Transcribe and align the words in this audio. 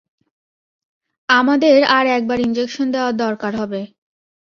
আমাদের 1.29 1.77
আর 1.97 2.05
একবার 2.17 2.37
ইনজেকশন 2.39 2.87
দেওয়ার 2.93 3.13
দরকার 3.15 3.53
হবে। 3.55 3.81